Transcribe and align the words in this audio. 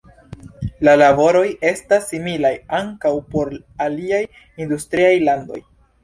La 0.87 0.93
valoroj 1.01 1.43
estas 1.71 2.07
similaj 2.13 2.51
ankaŭ 2.77 3.11
por 3.35 3.51
aliaj 3.85 4.23
industriaj 4.65 5.13
landoj. 5.29 5.61